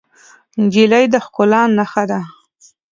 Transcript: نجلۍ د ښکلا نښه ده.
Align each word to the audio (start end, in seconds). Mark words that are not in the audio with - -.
نجلۍ 0.61 1.05
د 1.13 1.15
ښکلا 1.25 1.61
نښه 1.77 2.03
ده. 2.09 2.19